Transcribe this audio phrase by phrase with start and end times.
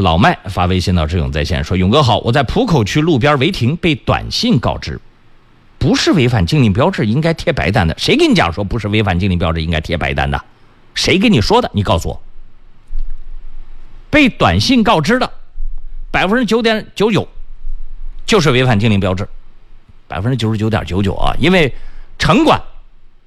[0.00, 5.00] 老麦发微信到志勇在线说：“勇哥好，我在浦口区路边违停，被短信告知，
[5.78, 7.96] 不是违反禁令标志，应该贴白单的。
[7.98, 10.44] 谁跟你讲说不是违反禁令标志应该贴白单的？
[10.94, 11.70] 谁跟你说的？
[11.74, 12.22] 你告诉我。
[14.10, 15.30] 被短信告知的，
[16.10, 17.28] 百分之九点九九，
[18.26, 19.28] 就是违反禁令标志，
[20.08, 21.34] 百分之九十九点九九啊！
[21.38, 21.72] 因为
[22.18, 22.60] 城管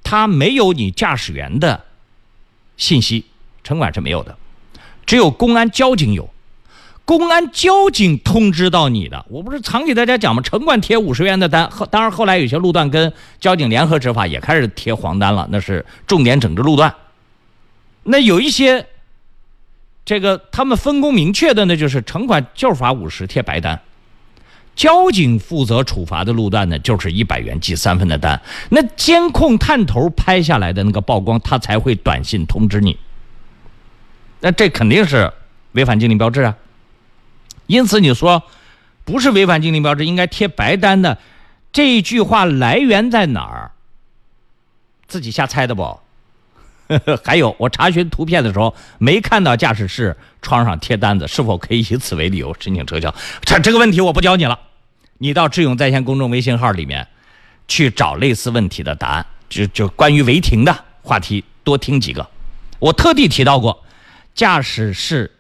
[0.04, 1.86] 他没有你驾驶员的
[2.78, 3.26] 信息，
[3.64, 4.38] 城管是没有的，
[5.06, 6.30] 只有公安交警有。”
[7.06, 10.42] 公安交警通知到你的，我不是常给大家讲吗？
[10.42, 13.12] 城管贴五十元的单，后当然后来有些路段跟
[13.42, 16.96] 交警联合执法，也开始贴黄单了，那是重点整治路段。
[18.04, 18.86] 那有一些，
[20.06, 23.82] 这个他们分工明确的呢，就是城管就罚五十贴白单，
[24.74, 28.42] 交警负责处罚的路段呢，就是一百元记三分的单。
[28.70, 32.98] 那监控探头拍下来的那个曝光，他才会短信通知你。
[34.40, 35.32] 那这肯定是
[35.74, 36.56] 违反禁令标志啊。
[37.74, 38.44] 因此，你说
[39.04, 41.18] 不是违反禁令标志应该贴白单的
[41.72, 43.72] 这一句话来源在哪儿？
[45.08, 46.00] 自己瞎猜的不？
[47.26, 53.12] 还有，我查询图片的时候没看到驾驶室窗上贴单子，是否可以以此为理由申请撤销？
[53.42, 54.60] 这这个问题我不教你了，
[55.18, 57.08] 你到智勇在线公众微信号里面
[57.68, 62.30] 去找类似问题的答案，就就关于违停的话题多听几个。
[62.78, 63.84] 我特地提到过
[64.36, 65.32] 驾驶室。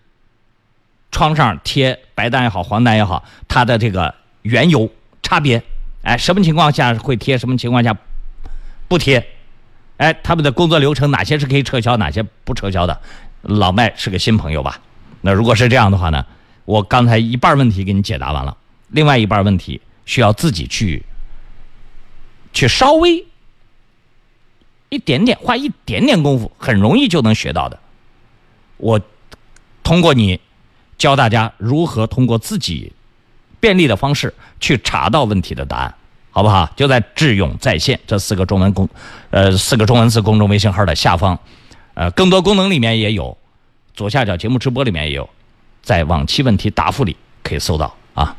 [1.13, 4.89] 窗上贴白单也好，黄单也好，它的这个缘由
[5.21, 5.61] 差别，
[6.01, 7.95] 哎，什么情况下会贴，什么情况下
[8.87, 9.23] 不贴，
[9.97, 12.99] 哎，他们的工作流程哪些是可以撤销，哪些不撤销的？
[13.43, 14.81] 老麦是个新朋友吧？
[15.21, 16.25] 那如果是这样的话呢？
[16.65, 21.03] 我刚才一半问题给你解答完了，另外一半问题需要自己去
[22.53, 23.23] 去稍微
[24.89, 27.77] 一点点花一点点功夫，很容易就能学到的。
[28.77, 28.99] 我
[29.83, 30.41] 通过你。
[30.97, 32.91] 教大家如何通过自己
[33.59, 35.95] 便利的方式去查到问题的答案，
[36.31, 36.69] 好不好？
[36.75, 38.87] 就在“智勇在线”这四个中文公，
[39.29, 41.37] 呃，四个中文字公众微信号的下方，
[41.93, 43.37] 呃，更多功能里面也有，
[43.93, 45.29] 左下角节目直播里面也有，
[45.81, 48.35] 在往期问题答复里可以搜到啊。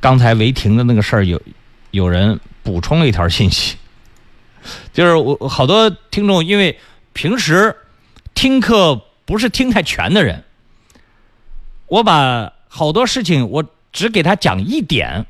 [0.00, 1.40] 刚才违停的那个事儿，有
[1.90, 3.76] 有人补充了一条信息，
[4.92, 6.78] 就是我好多听众因为
[7.12, 7.76] 平时
[8.34, 9.00] 听课。
[9.32, 10.44] 不是听太全的人，
[11.86, 15.24] 我把好多事情我只给他讲一点，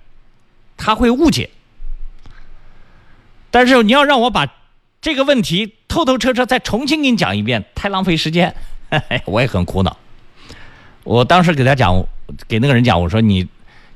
[0.77, 1.51] 他会误解。
[3.53, 4.53] 但是你要让我把
[5.01, 8.53] 这个问题透透彻彻再重新给你讲一遍，太浪费时间，
[9.25, 9.97] 我也很苦恼。
[11.05, 12.05] 我当时给他讲，
[12.49, 13.47] 给那个人讲，我说你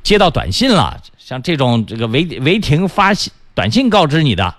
[0.04, 3.10] 接到短信了，像这种这个违违停发
[3.56, 4.54] 短信告知你的，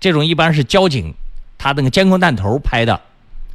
[0.00, 1.12] 这种一般是交警
[1.58, 2.98] 他那个监控探头拍的，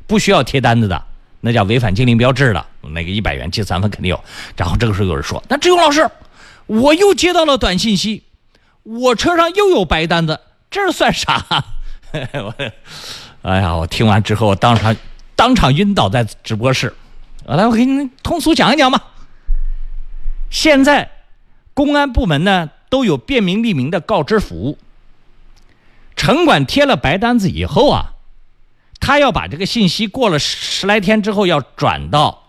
[0.06, 1.06] 不需要贴单子的。
[1.42, 4.24] 那叫违反禁令标志的，那个一百元记三分肯定有。
[4.56, 6.08] 然后这个时候有人说：“那志勇老师，
[6.68, 8.24] 我又接到了短信息，
[8.84, 11.44] 我车上又有白单子，这算啥？”
[13.42, 14.96] 哎呀， 我听完之后，我当场
[15.36, 16.94] 当场晕倒在直播室。
[17.46, 19.02] 来，我给你通俗讲一讲吧。
[20.52, 21.10] 现在
[21.74, 24.78] 公安部门呢都有便民利民的告知服务，
[26.16, 28.14] 城管贴了白单子以后啊。
[29.12, 32.44] 他要把这个信息过了十来天之后要转到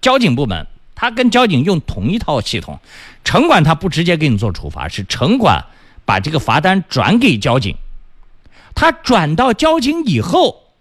[0.00, 2.80] 交警部门，他跟交警用同一套系统，
[3.22, 5.66] 城管他不直接给你做处罚，是城管
[6.06, 7.76] 把这个罚单转给交警，
[8.74, 10.72] 他转到交警以后，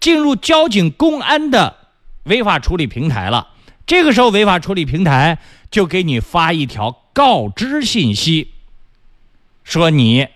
[0.00, 1.76] 进入交警公安的
[2.22, 3.48] 违法处理平台了，
[3.86, 5.38] 这个时候违法处理平台
[5.70, 8.52] 就给你发一条告知信息，
[9.64, 10.28] 说你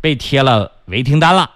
[0.00, 1.50] 被贴了违停单了。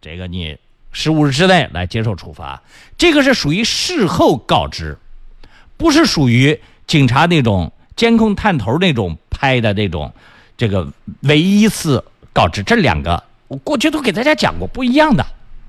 [0.00, 0.56] 这个你
[0.92, 2.62] 十五日之内来接受处罚，
[2.96, 4.98] 这个是属于事后告知，
[5.76, 10.12] 不是属于警察那种监控探头那种拍的那种，
[10.56, 10.86] 这个
[11.22, 12.62] 唯一次告知。
[12.62, 15.26] 这两个我过去都给大家讲过不一样的。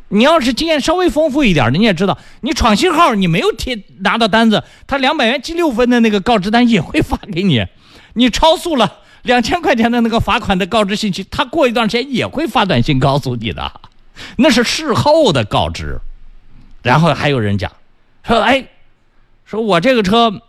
[0.09, 7.65] 你要是经验稍微丰富一点的，你也知道，你闯信号你没有贴拿到单子，他两百元记六分的那个告知单也会发给你。
[8.13, 13.81] 你超速了两千块钱的那个罚款的告知信息，他过一段时间也会发短信告诉你的。
[14.37, 15.99] 那是事后的告知，
[16.81, 17.71] 然后还有人讲，
[18.23, 18.67] 说哎，
[19.45, 20.41] 说我这个车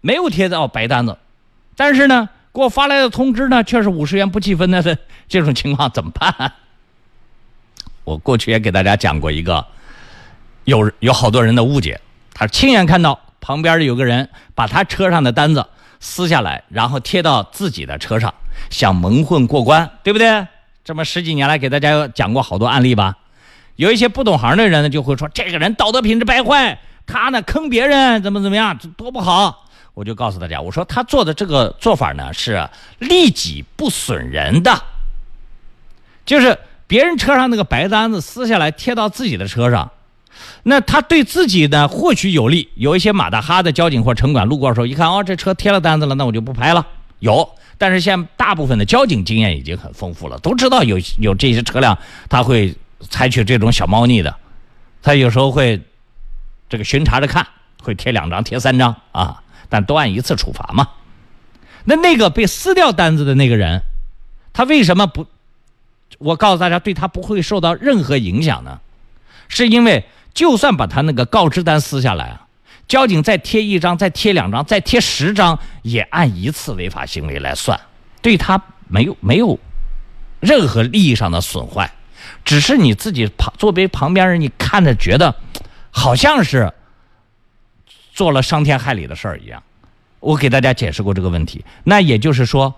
[0.00, 1.16] 没有贴到白单子，
[1.76, 4.82] 但是呢，给我发来的通知呢却是五十元不计分的，
[5.28, 6.52] 这种情况怎么办？
[8.04, 9.64] 我过去也给大家讲过一个，
[10.64, 12.00] 有有好多人的误解，
[12.32, 15.64] 他亲眼看到旁边有个人把他车上的单子
[16.00, 18.34] 撕下来，然后贴到自己的车上，
[18.70, 20.46] 想蒙混过关，对不对？
[20.90, 23.16] 这么十几年来，给大家讲过好多案例吧。
[23.76, 29.68] 有一些不懂行的人呢，就会说这个人道德品质败坏，他呢坑别人，怎么怎么样，多不好。
[29.94, 34.82] 我就告诉大家，我说他做的这个做法呢是利己不损人的，
[36.26, 36.58] 就是
[36.88, 39.92] 别人车上那个白单子撕下来贴到自己的车上，
[40.64, 42.68] 那他对自己呢或许有利。
[42.74, 46.84] 有一些马大哈的交警或城管路过的时候，一看哦，这车贴了单子了，那我就不拍了。
[47.20, 47.48] 有，
[47.80, 51.98] 但是现在大部分的交警经验已经很丰富了，都知道有有这些车辆
[52.28, 52.76] 他会。
[53.08, 54.36] 采取这种小猫腻的，
[55.02, 55.80] 他有时候会
[56.68, 57.46] 这个巡查着看，
[57.82, 60.86] 会贴两张、贴三张啊，但都按一次处罚嘛。
[61.84, 63.80] 那那个被撕掉单子的那个人，
[64.52, 65.26] 他为什么不？
[66.18, 68.80] 我告诉大家，对他不会受到任何影响呢？
[69.48, 70.04] 是因为
[70.34, 72.48] 就算把他那个告知单撕下来啊，
[72.90, 77.78] 交警再贴一张、再贴两张、再贴十张，也按一次违法行为来算，
[78.20, 79.56] 对他没有没有
[80.40, 81.92] 任何利益上的损坏。
[82.44, 85.36] 只是你自己旁作为旁边人，你看着觉得
[85.92, 86.72] 好像是
[88.12, 89.62] 做了伤天害理的事儿一样。
[90.18, 91.64] 我给大家解释过这个问题。
[91.84, 92.74] 那也就是说，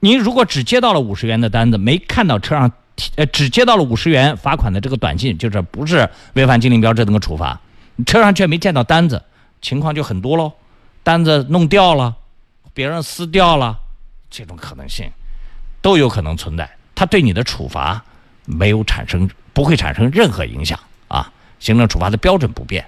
[0.00, 2.72] 您如果只接到了五十元的单子，没看到车上
[3.16, 7.60] 呃只接到了五十元罚款的这个短信，就是不是违反禁令标志那个处罚，
[8.06, 9.22] 车上却没见到单子，
[9.64, 10.52] 情况就很多喽。
[11.02, 12.14] 单子弄掉了，
[12.72, 13.80] 别人撕掉了，
[14.30, 15.10] 这种可能性
[15.82, 16.70] 都有可能存在。
[16.94, 18.04] 他对你的处罚。
[18.46, 20.78] 没有产生，不会产生任何影响
[21.08, 21.32] 啊！
[21.60, 22.84] 行政处罚的标准不变。